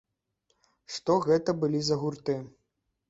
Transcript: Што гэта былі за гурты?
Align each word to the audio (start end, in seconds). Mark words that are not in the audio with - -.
Што 0.95 1.17
гэта 1.27 1.55
былі 1.65 1.79
за 1.91 2.01
гурты? 2.05 2.39